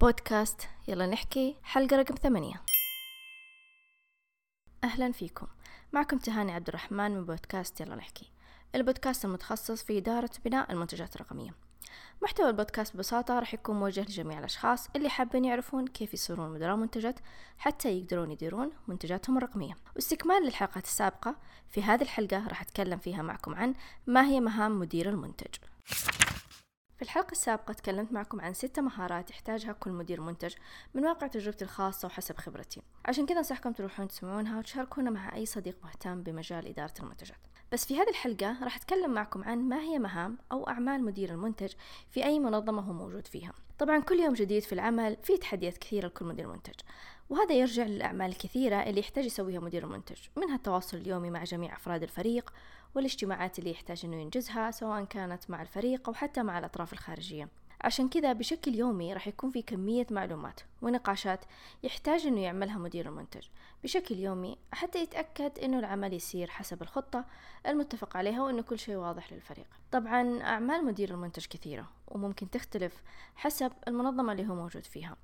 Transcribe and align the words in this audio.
بودكاست. 0.00 0.68
يلا 0.88 1.06
نحكي. 1.06 1.56
حلقة 1.62 1.96
رقم 1.96 2.14
ثمانية. 2.14 2.62
أهلا 4.84 5.12
فيكم. 5.12 5.46
معكم 5.92 6.18
تهاني 6.18 6.52
عبد 6.52 6.68
الرحمن 6.68 7.10
من 7.10 7.24
بودكاست 7.24 7.80
يلا 7.80 7.94
نحكي. 7.94 8.30
البودكاست 8.74 9.24
المتخصص 9.24 9.82
في 9.82 9.98
إدارة 9.98 10.30
بناء 10.44 10.72
المنتجات 10.72 11.16
الرقمية. 11.16 11.54
محتوى 12.22 12.48
البودكاست 12.48 12.96
ببساطة 12.96 13.38
راح 13.38 13.54
يكون 13.54 13.76
موجه 13.76 14.00
لجميع 14.00 14.38
الأشخاص 14.38 14.88
اللي 14.96 15.08
حابين 15.08 15.44
يعرفون 15.44 15.86
كيف 15.86 16.14
يصيرون 16.14 16.50
مدراء 16.50 16.76
منتجات 16.76 17.18
حتى 17.58 17.98
يقدرون 17.98 18.30
يديرون 18.30 18.70
منتجاتهم 18.88 19.38
الرقمية. 19.38 19.74
واستكمال 19.96 20.44
للحلقات 20.44 20.84
السابقة 20.84 21.36
في 21.70 21.82
هذه 21.82 22.02
الحلقة 22.02 22.48
راح 22.48 22.62
أتكلم 22.62 22.98
فيها 22.98 23.22
معكم 23.22 23.54
عن 23.54 23.74
ما 24.06 24.26
هي 24.26 24.40
مهام 24.40 24.78
مدير 24.78 25.08
المنتج. 25.08 25.54
في 26.98 27.04
الحلقة 27.04 27.32
السابقة 27.32 27.72
تكلمت 27.72 28.12
معكم 28.12 28.40
عن 28.40 28.52
ستة 28.52 28.82
مهارات 28.82 29.30
يحتاجها 29.30 29.72
كل 29.72 29.90
مدير 29.90 30.20
منتج 30.20 30.54
من 30.94 31.06
واقع 31.06 31.26
تجربتي 31.26 31.64
الخاصة 31.64 32.06
وحسب 32.06 32.36
خبرتي. 32.36 32.82
عشان 33.04 33.26
كذا 33.26 33.38
أنصحكم 33.38 33.72
تروحون 33.72 34.08
تسمعونها 34.08 34.58
وتشاركونا 34.58 35.10
مع 35.10 35.34
أي 35.34 35.46
صديق 35.46 35.76
مهتم 35.84 36.22
بمجال 36.22 36.66
إدارة 36.66 36.94
المنتجات. 37.00 37.36
بس 37.72 37.86
في 37.86 38.00
هذه 38.00 38.08
الحلقة 38.08 38.64
راح 38.64 38.76
أتكلم 38.76 39.10
معكم 39.10 39.44
عن 39.44 39.58
ما 39.58 39.80
هي 39.80 39.98
مهام 39.98 40.38
أو 40.52 40.68
أعمال 40.68 41.04
مدير 41.04 41.30
المنتج 41.30 41.72
في 42.10 42.24
أي 42.24 42.38
منظمة 42.38 42.82
هو 42.82 42.92
موجود 42.92 43.26
فيها. 43.26 43.52
طبعا 43.78 43.98
كل 43.98 44.20
يوم 44.20 44.34
جديد 44.34 44.62
في 44.62 44.72
العمل 44.72 45.16
في 45.22 45.36
تحديات 45.36 45.78
كثيرة 45.78 46.06
لكل 46.06 46.24
مدير 46.24 46.46
منتج. 46.46 46.74
وهذا 47.30 47.54
يرجع 47.54 47.84
للأعمال 47.84 48.30
الكثيرة 48.30 48.76
اللي 48.76 49.00
يحتاج 49.00 49.24
يسويها 49.24 49.60
مدير 49.60 49.84
المنتج 49.84 50.16
منها 50.36 50.56
التواصل 50.56 50.96
اليومي 50.96 51.30
مع 51.30 51.44
جميع 51.44 51.76
أفراد 51.76 52.02
الفريق 52.02 52.52
والاجتماعات 52.94 53.58
اللي 53.58 53.70
يحتاج 53.70 54.00
أنه 54.04 54.16
ينجزها 54.16 54.70
سواء 54.70 55.04
كانت 55.04 55.50
مع 55.50 55.62
الفريق 55.62 56.08
أو 56.08 56.14
حتى 56.14 56.42
مع 56.42 56.58
الأطراف 56.58 56.92
الخارجية. 56.92 57.48
عشان 57.80 58.08
كذا 58.08 58.32
بشكل 58.32 58.74
يومي 58.74 59.12
راح 59.14 59.28
يكون 59.28 59.50
في 59.50 59.62
كمية 59.62 60.06
معلومات 60.10 60.60
ونقاشات 60.82 61.44
يحتاج 61.82 62.26
إنه 62.26 62.40
يعملها 62.40 62.78
مدير 62.78 63.08
المنتج. 63.08 63.46
بشكل 63.84 64.18
يومي 64.18 64.58
حتى 64.72 65.02
يتأكد 65.02 65.58
إنه 65.58 65.78
العمل 65.78 66.12
يسير 66.12 66.50
حسب 66.50 66.82
الخطة 66.82 67.24
المتفق 67.66 68.16
عليها 68.16 68.42
وإنه 68.42 68.62
كل 68.62 68.78
شيء 68.78 68.96
واضح 68.96 69.32
للفريق. 69.32 69.66
طبعا 69.92 70.42
أعمال 70.42 70.84
مدير 70.84 71.10
المنتج 71.10 71.46
كثيرة 71.46 71.88
وممكن 72.08 72.50
تختلف 72.50 73.02
حسب 73.36 73.72
المنظمة 73.88 74.32
اللي 74.32 74.48
هو 74.48 74.54
موجود 74.54 74.84
فيها. 74.84 75.16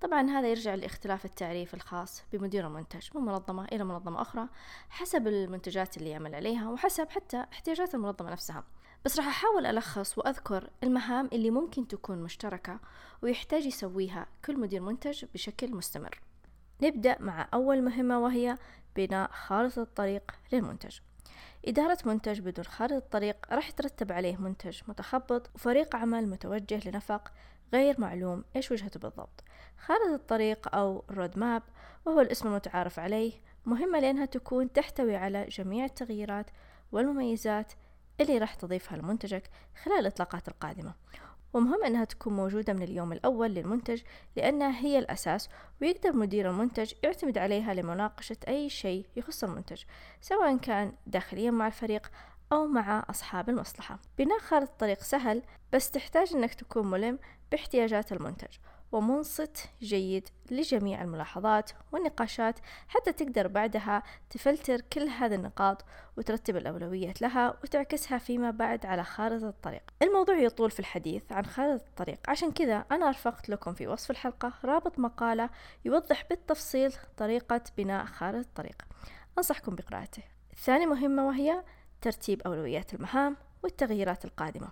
طبعا 0.00 0.30
هذا 0.30 0.48
يرجع 0.48 0.74
لإختلاف 0.74 1.24
التعريف 1.24 1.74
الخاص 1.74 2.22
بمدير 2.32 2.66
المنتج 2.66 3.08
من 3.14 3.22
منظمة 3.22 3.64
إلى 3.64 3.84
منظمة 3.84 4.22
أخرى 4.22 4.48
حسب 4.90 5.28
المنتجات 5.28 5.96
اللي 5.96 6.10
يعمل 6.10 6.34
عليها 6.34 6.70
وحسب 6.70 7.08
حتى 7.10 7.46
احتياجات 7.52 7.94
المنظمة 7.94 8.30
نفسها. 8.30 8.64
بس 9.04 9.16
راح 9.16 9.26
أحاول 9.26 9.66
ألخص 9.66 10.18
وأذكر 10.18 10.70
المهام 10.82 11.30
اللي 11.32 11.50
ممكن 11.50 11.88
تكون 11.88 12.22
مشتركة 12.22 12.80
ويحتاج 13.22 13.66
يسويها 13.66 14.26
كل 14.44 14.60
مدير 14.60 14.80
منتج 14.80 15.24
بشكل 15.34 15.74
مستمر. 15.74 16.20
نبدأ 16.82 17.16
مع 17.20 17.48
أول 17.54 17.82
مهمة 17.82 18.18
وهي 18.18 18.56
بناء 18.96 19.30
خارطة 19.30 19.82
الطريق 19.82 20.32
للمنتج. 20.52 20.98
إدارة 21.64 21.98
منتج 22.04 22.40
بدون 22.40 22.64
خارطة 22.64 22.98
طريق 22.98 23.36
راح 23.52 23.68
يترتب 23.68 24.12
عليه 24.12 24.36
منتج 24.36 24.80
متخبط 24.88 25.50
وفريق 25.54 25.96
عمل 25.96 26.28
متوجه 26.28 26.88
لنفق 26.88 27.32
غير 27.72 28.00
معلوم 28.00 28.44
إيش 28.56 28.70
وجهته 28.70 29.00
بالضبط. 29.00 29.44
خارطة 29.78 30.14
الطريق 30.14 30.74
أو 30.74 31.04
الرود 31.10 31.38
ماب 31.38 31.62
وهو 32.06 32.20
الاسم 32.20 32.48
المتعارف 32.48 32.98
عليه 32.98 33.32
مهمة 33.66 34.00
لأنها 34.00 34.24
تكون 34.24 34.72
تحتوي 34.72 35.16
على 35.16 35.44
جميع 35.44 35.84
التغييرات 35.84 36.46
والمميزات 36.92 37.72
اللي 38.22 38.38
راح 38.38 38.54
تضيفها 38.54 38.98
لمنتجك 38.98 39.50
خلال 39.84 39.98
الإطلاقات 39.98 40.48
القادمة. 40.48 40.94
ومهم 41.52 41.84
أنها 41.84 42.04
تكون 42.04 42.32
موجودة 42.32 42.72
من 42.72 42.82
اليوم 42.82 43.12
الأول 43.12 43.50
للمنتج 43.50 44.02
لأنها 44.36 44.80
هي 44.80 44.98
الأساس 44.98 45.48
ويقدر 45.82 46.12
مدير 46.16 46.50
المنتج 46.50 46.92
يعتمد 47.02 47.38
عليها 47.38 47.74
لمناقشة 47.74 48.36
أي 48.48 48.70
شيء 48.70 49.06
يخص 49.16 49.44
المنتج 49.44 49.82
سواء 50.20 50.56
كان 50.56 50.92
داخليا 51.06 51.50
مع 51.50 51.66
الفريق 51.66 52.10
أو 52.52 52.66
مع 52.66 53.04
أصحاب 53.10 53.48
المصلحة. 53.48 53.98
بناء 54.18 54.38
خارطة 54.38 54.72
طريق 54.78 55.02
سهل 55.02 55.42
بس 55.72 55.90
تحتاج 55.90 56.34
أنك 56.34 56.54
تكون 56.54 56.90
ملم 56.90 57.18
باحتياجات 57.50 58.12
المنتج. 58.12 58.56
ومنصت 58.92 59.56
جيد 59.82 60.28
لجميع 60.50 61.02
الملاحظات 61.02 61.70
والنقاشات 61.92 62.58
حتى 62.88 63.12
تقدر 63.12 63.48
بعدها 63.48 64.02
تفلتر 64.30 64.80
كل 64.80 65.08
هذه 65.08 65.34
النقاط 65.34 65.84
وترتب 66.16 66.56
الأولويات 66.56 67.22
لها 67.22 67.56
وتعكسها 67.64 68.18
فيما 68.18 68.50
بعد 68.50 68.86
على 68.86 69.04
خارطة 69.04 69.48
الطريق. 69.48 69.82
الموضوع 70.02 70.36
يطول 70.36 70.70
في 70.70 70.80
الحديث 70.80 71.32
عن 71.32 71.46
خارطة 71.46 71.84
الطريق. 71.86 72.18
عشان 72.28 72.52
كذا 72.52 72.84
أنا 72.92 73.10
رفقت 73.10 73.48
لكم 73.48 73.74
في 73.74 73.86
وصف 73.86 74.10
الحلقة 74.10 74.52
رابط 74.64 74.98
مقالة 74.98 75.50
يوضح 75.84 76.24
بالتفصيل 76.30 76.94
طريقة 77.16 77.60
بناء 77.78 78.04
خارطة 78.04 78.40
الطريق. 78.40 78.82
أنصحكم 79.38 79.74
بقراءته. 79.74 80.22
ثاني 80.56 80.86
مهمة 80.86 81.26
وهي 81.26 81.62
ترتيب 82.00 82.42
أولويات 82.42 82.94
المهام 82.94 83.36
والتغييرات 83.62 84.24
القادمة. 84.24 84.68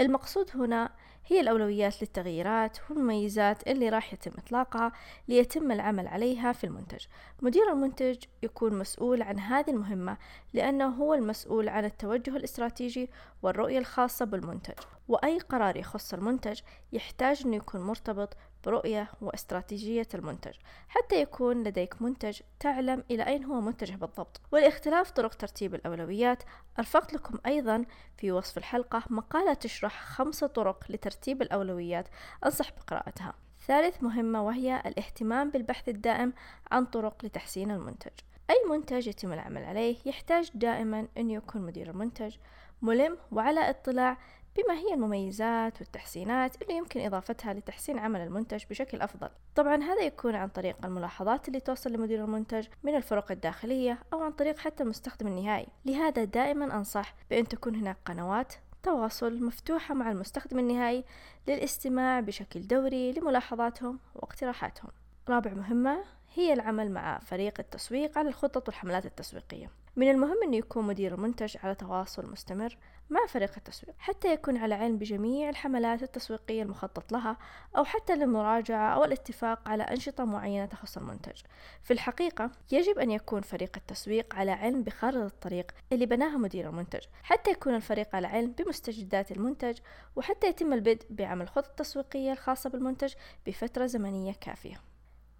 المقصود 0.00 0.50
هنا 0.54 0.90
هي 1.26 1.40
الأولويات 1.40 2.02
للتغييرات 2.02 2.78
والمميزات 2.90 3.68
اللي 3.68 3.88
راح 3.88 4.12
يتم 4.12 4.30
إطلاقها 4.38 4.92
ليتم 5.28 5.72
العمل 5.72 6.06
عليها 6.06 6.52
في 6.52 6.64
المنتج. 6.64 7.04
مدير 7.42 7.72
المنتج 7.72 8.16
يكون 8.42 8.78
مسؤول 8.78 9.22
عن 9.22 9.38
هذه 9.38 9.70
المهمة 9.70 10.16
لأنه 10.52 10.88
هو 10.88 11.14
المسؤول 11.14 11.68
عن 11.68 11.84
التوجه 11.84 12.36
الاستراتيجي 12.36 13.10
والرؤية 13.42 13.78
الخاصة 13.78 14.24
بالمنتج. 14.24 14.74
وأي 15.08 15.38
قرار 15.38 15.76
يخص 15.76 16.14
المنتج 16.14 16.60
يحتاج 16.92 17.42
أنه 17.46 17.56
يكون 17.56 17.80
مرتبط 17.80 18.36
برؤية 18.64 19.10
واستراتيجية 19.20 20.08
المنتج. 20.14 20.54
حتى 20.88 21.22
يكون 21.22 21.62
لديك 21.62 22.02
منتج 22.02 22.40
تعلم 22.60 23.04
إلى 23.10 23.26
أين 23.26 23.44
هو 23.44 23.60
متجه 23.60 23.94
بالضبط. 23.94 24.40
ولاختلاف 24.52 25.10
طرق 25.10 25.34
ترتيب 25.34 25.74
الأولويات 25.74 26.42
أرفقت 26.78 27.14
لكم 27.14 27.38
أيضا 27.46 27.84
في 28.16 28.32
وصف 28.32 28.58
الحلقة 28.58 29.02
مقالة 29.10 29.54
تشرح 29.54 30.04
خمسة 30.04 30.46
طرق 30.46 30.84
لترتيب 30.88 31.42
الأولويات. 31.42 32.08
أنصح 32.44 32.70
بقراءتها. 32.72 33.34
ثالث 33.66 34.02
مهمة 34.02 34.42
وهي 34.42 34.82
الاهتمام 34.86 35.50
بالبحث 35.50 35.88
الدائم 35.88 36.32
عن 36.70 36.84
طرق 36.84 37.24
لتحسين 37.24 37.70
المنتج. 37.70 38.12
أي 38.50 38.56
منتج 38.70 39.08
يتم 39.08 39.32
العمل 39.32 39.64
عليه 39.64 39.96
يحتاج 40.06 40.50
دائما 40.54 41.08
أن 41.18 41.30
يكون 41.30 41.62
مدير 41.62 41.90
المنتج 41.90 42.36
ملم 42.82 43.18
وعلى 43.32 43.70
اطلاع 43.70 44.18
بما 44.56 44.74
هي 44.74 44.94
المميزات 44.94 45.80
والتحسينات 45.80 46.62
اللي 46.62 46.76
يمكن 46.76 47.00
إضافتها 47.00 47.54
لتحسين 47.54 47.98
عمل 47.98 48.20
المنتج 48.20 48.64
بشكل 48.70 49.00
أفضل. 49.00 49.28
طبعا 49.54 49.82
هذا 49.82 50.00
يكون 50.02 50.34
عن 50.34 50.48
طريق 50.48 50.76
الملاحظات 50.84 51.48
اللي 51.48 51.60
توصل 51.60 51.92
لمدير 51.92 52.24
المنتج 52.24 52.66
من 52.82 52.94
الفرق 52.94 53.32
الداخلية 53.32 53.98
أو 54.12 54.22
عن 54.22 54.32
طريق 54.32 54.58
حتى 54.58 54.82
المستخدم 54.82 55.26
النهائي. 55.26 55.66
لهذا 55.84 56.24
دائما 56.24 56.76
أنصح 56.76 57.14
بأن 57.30 57.48
تكون 57.48 57.76
هناك 57.76 57.96
قنوات 58.04 58.52
تواصل 58.82 59.44
مفتوحة 59.44 59.94
مع 59.94 60.10
المستخدم 60.10 60.58
النهائي 60.58 61.04
للاستماع 61.48 62.20
بشكل 62.20 62.66
دوري 62.66 63.12
لملاحظاتهم 63.12 63.98
واقتراحاتهم. 64.14 64.90
رابع 65.28 65.54
مهمة 65.54 66.04
هي 66.34 66.52
العمل 66.52 66.90
مع 66.90 67.18
فريق 67.18 67.54
التسويق 67.60 68.18
على 68.18 68.28
الخطط 68.28 68.68
والحملات 68.68 69.06
التسويقية. 69.06 69.70
من 69.96 70.10
المهم 70.10 70.42
أن 70.42 70.54
يكون 70.54 70.84
مدير 70.84 71.14
المنتج 71.14 71.56
على 71.62 71.74
تواصل 71.74 72.30
مستمر 72.30 72.76
مع 73.10 73.26
فريق 73.26 73.52
التسويق 73.56 73.94
حتى 73.98 74.32
يكون 74.32 74.56
على 74.56 74.74
علم 74.74 74.98
بجميع 74.98 75.48
الحملات 75.48 76.02
التسويقية 76.02 76.62
المخطط 76.62 77.12
لها 77.12 77.36
أو 77.76 77.84
حتى 77.84 78.16
للمراجعة 78.16 78.94
أو 78.94 79.04
الاتفاق 79.04 79.68
على 79.68 79.82
أنشطة 79.82 80.24
معينة 80.24 80.66
تخص 80.66 80.96
المنتج. 80.96 81.42
في 81.82 81.92
الحقيقة 81.92 82.50
يجب 82.72 82.98
أن 82.98 83.10
يكون 83.10 83.40
فريق 83.42 83.76
التسويق 83.76 84.34
على 84.34 84.50
علم 84.50 84.82
بخارطة 84.82 85.26
الطريق 85.26 85.70
اللي 85.92 86.06
بناها 86.06 86.36
مدير 86.36 86.68
المنتج 86.68 87.04
حتى 87.22 87.50
يكون 87.50 87.74
الفريق 87.74 88.14
على 88.16 88.26
علم 88.26 88.52
بمستجدات 88.52 89.32
المنتج 89.32 89.78
وحتى 90.16 90.46
يتم 90.46 90.72
البدء 90.72 91.06
بعمل 91.10 91.48
خطط 91.48 91.78
تسويقية 91.78 92.32
الخاصة 92.32 92.70
بالمنتج 92.70 93.14
بفترة 93.46 93.86
زمنية 93.86 94.32
كافية. 94.40 94.91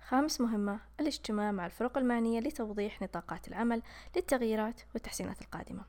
خامس 0.08 0.40
مهمة 0.40 0.80
الاجتماع 1.00 1.52
مع 1.52 1.66
الفرق 1.66 1.98
المعنية 1.98 2.40
لتوضيح 2.40 3.02
نطاقات 3.02 3.48
العمل 3.48 3.82
للتغييرات 4.16 4.80
والتحسينات 4.94 5.42
القادمة. 5.42 5.84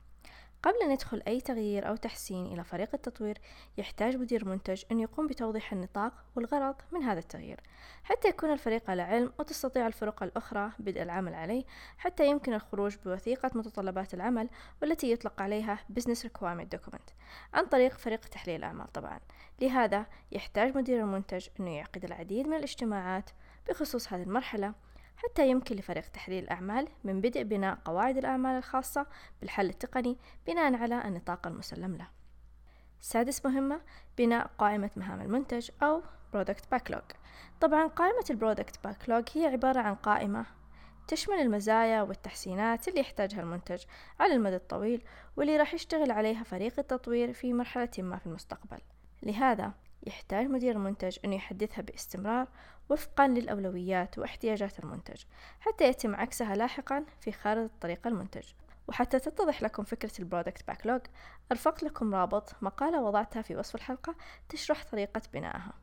قبل 0.63 0.75
أن 0.83 0.92
يدخل 0.92 1.24
أي 1.27 1.42
تغيير 1.42 1.89
أو 1.89 1.95
تحسين 1.95 2.45
إلى 2.45 2.63
فريق 2.63 2.89
التطوير 2.94 3.38
يحتاج 3.77 4.18
مدير 4.18 4.45
منتج 4.45 4.83
أن 4.92 5.00
يقوم 5.00 5.27
بتوضيح 5.27 5.74
النطاق 5.74 6.13
والغرض 6.36 6.75
من 6.92 7.04
هذا 7.04 7.19
التغيير. 7.19 7.60
حتى 8.04 8.27
يكون 8.27 8.54
الفريق 8.54 8.89
على 8.89 9.01
علم 9.01 9.33
وتستطيع 9.39 9.88
الفرق 9.88 10.24
الأخرى 10.24 10.71
بدء 10.80 11.01
العمل 11.01 11.33
عليه 11.33 11.63
حتى 11.98 12.27
يمكن 12.27 12.54
الخروج 12.54 12.95
بوثيقة 13.06 13.51
متطلبات 13.56 14.13
العمل 14.13 14.50
والتي 14.81 15.12
يطلق 15.12 15.42
عليها 15.42 15.80
Business 16.00 16.19
Requirement 16.19 16.77
Document 16.77 17.12
عن 17.54 17.65
طريق 17.65 17.98
فريق 17.98 18.19
تحليل 18.19 18.56
الأعمال 18.56 18.92
طبعا. 18.92 19.19
لهذا 19.62 20.06
يحتاج 20.31 20.77
مدير 20.77 21.00
المنتج 21.00 21.48
أنه 21.60 21.75
يعقد 21.75 22.06
العديد 22.06 22.48
من 22.48 22.57
الاجتماعات 22.57 23.30
بخصوص 23.69 24.13
هذه 24.13 24.24
المرحلة 24.24 24.74
حتى 25.18 25.50
يمكن 25.50 25.75
لفريق 25.75 26.07
تحليل 26.07 26.44
الأعمال 26.44 26.88
من 27.04 27.21
بدء 27.21 27.44
بناء 27.44 27.77
قواعد 27.86 28.18
الأعمال 28.18 28.57
الخاصة 28.57 29.06
بالحل 29.42 29.69
التقني 29.69 30.18
بناء 30.48 30.75
على 30.75 31.07
النطاق 31.07 31.48
المسلم 31.48 31.95
له. 31.95 32.07
سادس 33.01 33.45
مهمة 33.45 33.81
بناء 34.18 34.51
قائمة 34.57 34.92
مهام 34.95 35.21
المنتج 35.21 35.69
أو 35.83 36.01
Product 36.33 36.75
Backlog 36.75 37.15
طبعا 37.62 37.88
قائمة 37.88 38.25
ال 38.30 38.36
Product 38.36 38.83
Backlog 38.83 39.24
هي 39.33 39.45
عبارة 39.45 39.80
عن 39.80 39.95
قائمة 39.95 40.45
تشمل 41.07 41.36
المزايا 41.36 42.01
والتحسينات 42.01 42.88
اللي 42.88 43.00
يحتاجها 43.00 43.42
المنتج 43.42 43.83
على 44.19 44.33
المدى 44.33 44.56
الطويل 44.56 45.04
واللي 45.38 45.57
راح 45.57 45.74
يشتغل 45.74 46.12
عليها 46.12 46.44
فريق 46.44 46.74
التطوير 46.80 47.33
في 47.33 47.54
مرحلة 47.54 47.89
ما 47.98 48.18
في 48.18 48.25
المستقبل 48.25 48.80
لهذا 49.24 49.74
يحتاج 50.07 50.45
مدير 50.45 50.75
المنتج 50.75 51.18
أنه 51.25 51.36
يحدثها 51.36 51.81
باستمرار 51.81 52.48
وفقا 52.89 53.27
للأولويات 53.27 54.19
واحتياجات 54.19 54.80
المنتج 54.80 55.24
حتى 55.59 55.83
يتم 55.83 56.15
عكسها 56.15 56.56
لاحقا 56.56 57.06
في 57.21 57.31
خارطة 57.31 57.74
طريق 57.81 58.07
المنتج. 58.07 58.44
وحتى 58.88 59.19
تتضح 59.19 59.63
لكم 59.63 59.83
فكرة 59.83 60.12
ال 60.19 60.25
Product 60.25 60.68
Backlog 60.68 61.01
أرفقت 61.51 61.83
لكم 61.83 62.15
رابط 62.15 62.56
مقالة 62.62 63.01
وضعتها 63.01 63.41
في 63.41 63.56
وصف 63.56 63.75
الحلقة 63.75 64.15
تشرح 64.50 64.83
طريقة 64.91 65.21
بنائها. 65.33 65.74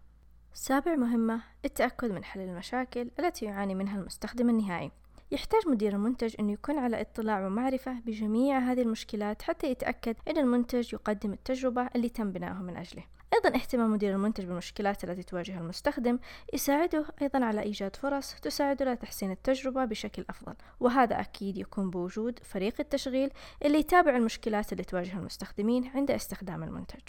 سابع 0.53 0.95
مهمة 0.95 1.43
التأكد 1.65 2.11
من 2.11 2.25
حل 2.25 2.41
المشاكل 2.41 3.11
التي 3.19 3.45
يعاني 3.45 3.75
منها 3.75 3.99
المستخدم 3.99 4.51
النهائي. 4.51 4.91
يحتاج 5.33 5.69
مدير 5.69 5.93
المنتج 5.93 6.35
أن 6.41 6.51
يكون 6.51 6.79
على 6.79 7.01
اطلاع 7.01 7.47
ومعرفة 7.47 7.93
بجميع 7.93 8.59
هذه 8.59 8.83
المشكلات 8.83 9.43
حتى 9.43 9.71
يتأكد 9.71 10.17
أن 10.29 10.39
المنتج 10.39 10.93
يقدم 10.93 11.33
التجربة 11.33 11.89
اللي 11.97 12.09
تم 12.09 12.33
بناؤه 12.33 12.63
من 12.63 12.77
أجله. 12.77 13.05
أيضا 13.45 13.59
اهتمام 13.59 13.93
مدير 13.93 14.13
المنتج 14.13 14.45
بالمشكلات 14.45 15.05
التي 15.05 15.23
تواجه 15.23 15.59
المستخدم 15.59 16.19
يساعده 16.53 17.05
أيضا 17.23 17.45
على 17.45 17.63
إيجاد 17.63 17.97
فرص 17.97 18.35
تساعده 18.35 18.87
على 18.87 18.97
تحسين 18.97 19.31
التجربة 19.31 19.85
بشكل 19.85 20.25
أفضل. 20.31 20.55
وهذا 20.81 21.21
أكيد 21.21 21.59
يكون 21.59 21.91
بوجود 21.91 22.39
فريق 22.39 22.75
التشغيل 22.81 23.31
اللي 23.65 23.79
يتابع 23.79 24.17
المشكلات 24.17 24.73
اللي 24.73 24.85
تواجه 24.85 25.19
المستخدمين 25.19 25.91
عند 25.95 26.11
استخدام 26.11 26.63
المنتج. 26.63 27.01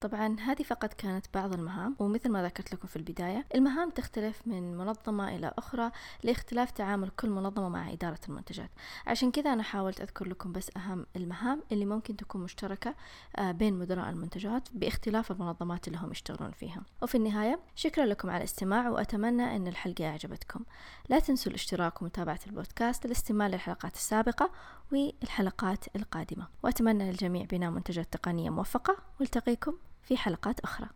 طبعا 0.00 0.36
هذه 0.40 0.62
فقط 0.62 0.94
كانت 0.94 1.26
بعض 1.34 1.52
المهام 1.52 1.96
ومثل 1.98 2.28
ما 2.28 2.42
ذكرت 2.42 2.74
لكم 2.74 2.88
في 2.88 2.96
البداية 2.96 3.46
المهام 3.54 3.90
تختلف 3.90 4.42
من 4.46 4.76
منظمة 4.76 5.36
إلى 5.36 5.52
أخرى 5.58 5.90
لاختلاف 6.22 6.70
تعامل 6.70 7.08
كل 7.08 7.30
منظمة 7.30 7.68
مع 7.68 7.92
إدارة 7.92 8.18
المنتجات. 8.28 8.70
عشان 9.06 9.30
كذا 9.30 9.52
أنا 9.52 9.62
حاولت 9.62 10.00
أذكر 10.00 10.28
لكم 10.28 10.52
بس 10.52 10.70
أهم 10.76 11.06
المهام 11.16 11.62
اللي 11.72 11.84
ممكن 11.84 12.16
تكون 12.16 12.42
مشتركة 12.42 12.94
آه، 13.36 13.52
بين 13.52 13.74
مدراء 13.74 14.10
المنتجات 14.10 14.68
باختلاف 14.72 15.30
المنظمات 15.30 15.88
اللي 15.88 15.98
هم 15.98 16.10
يشتغلون 16.10 16.50
فيها. 16.50 16.82
وفي 17.02 17.14
النهاية 17.14 17.60
شكرا 17.74 18.04
لكم 18.06 18.30
على 18.30 18.38
الاستماع 18.38 18.88
وأتمنى 18.88 19.56
أن 19.56 19.68
الحلقة 19.68 20.06
أعجبتكم. 20.08 20.64
لا 21.08 21.18
تنسوا 21.18 21.50
الاشتراك 21.50 22.02
ومتابعة 22.02 22.40
البودكاست 22.46 23.06
للاستماع 23.06 23.48
للحلقات 23.48 23.94
السابقة 23.94 24.50
والحلقات 24.92 25.96
القادمة. 25.96 26.46
وأتمنى 26.62 27.10
للجميع 27.10 27.44
بناء 27.44 27.70
منتجات 27.70 28.12
تقنية 28.12 28.50
موفقة. 28.50 28.96
والتقيكم. 29.20 29.74
في 30.10 30.16
حلقات 30.16 30.60
أخرى. 30.60 30.88